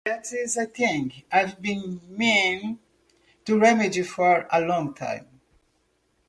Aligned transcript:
That's 0.03 0.33
a 0.57 0.65
thing 0.65 1.13
I've 1.31 1.61
been 1.61 2.01
meaning 2.07 2.79
to 3.45 3.59
remedy 3.59 4.01
for 4.01 4.47
a 4.51 4.59
long 4.59 4.95
time. 4.95 5.27